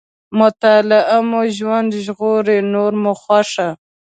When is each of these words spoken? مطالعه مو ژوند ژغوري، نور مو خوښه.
مطالعه 0.39 1.17
مو 1.29 1.41
ژوند 1.57 1.91
ژغوري، 2.03 2.59
نور 2.73 2.91
مو 3.03 3.11
خوښه. 3.21 3.69